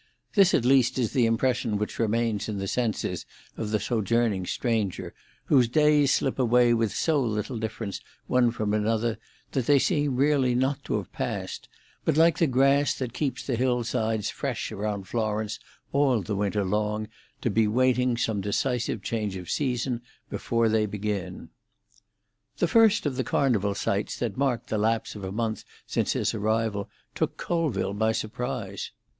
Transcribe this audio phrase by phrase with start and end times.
[0.33, 3.23] This at least is the impression which remains in the senses
[3.55, 5.13] of the sojourning stranger,
[5.45, 9.19] whose days slip away with so little difference one from another
[9.51, 11.69] that they seem really not to have passed,
[12.03, 15.59] but, like the grass that keeps the hillsides fresh round Florence
[15.91, 17.07] all the winter long,
[17.41, 21.49] to be waiting some decisive change of season before they begin.
[22.57, 26.33] The first of the Carnival sights that marked the lapse of a month since his
[26.33, 28.89] arrival took Colville by surprise.